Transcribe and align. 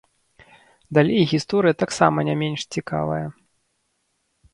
Далей 0.97 1.23
гісторыя 1.33 1.77
таксама 1.83 2.19
не 2.29 2.35
менш 2.41 2.61
цікавая. 2.77 3.21